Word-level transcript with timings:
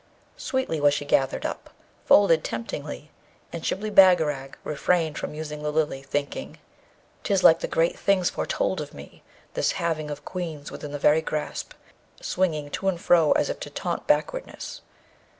Sweetly 0.35 0.81
was 0.81 0.95
she 0.95 1.05
gathered 1.05 1.45
up, 1.45 1.69
folded 2.05 2.43
temptingly, 2.43 3.11
and 3.53 3.63
Shibli 3.63 3.91
Bagarag 3.91 4.55
refrained 4.63 5.19
from 5.19 5.35
using 5.35 5.61
the 5.61 5.69
Lily, 5.71 6.01
thinking, 6.01 6.57
''Tis 7.23 7.43
like 7.43 7.59
the 7.59 7.67
great 7.67 7.99
things 7.99 8.31
foretold 8.31 8.81
of 8.81 8.95
me, 8.95 9.21
this 9.53 9.73
having 9.73 10.09
of 10.09 10.25
Queens 10.25 10.71
within 10.71 10.91
the 10.91 10.97
very 10.97 11.21
grasp, 11.21 11.73
swinging 12.19 12.71
to 12.71 12.87
and 12.87 12.99
fro 12.99 13.33
as 13.33 13.47
if 13.47 13.59
to 13.59 13.69
taunt 13.69 14.07
backwardness!' 14.07 14.81